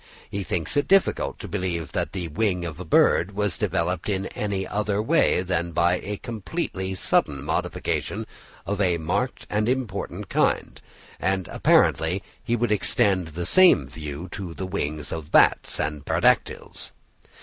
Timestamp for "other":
4.67-4.99